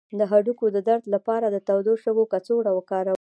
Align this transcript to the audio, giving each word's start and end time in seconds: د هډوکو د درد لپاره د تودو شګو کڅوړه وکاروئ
د 0.19 0.21
هډوکو 0.31 0.65
د 0.75 0.77
درد 0.87 1.05
لپاره 1.15 1.45
د 1.49 1.57
تودو 1.67 1.93
شګو 2.03 2.23
کڅوړه 2.33 2.71
وکاروئ 2.73 3.09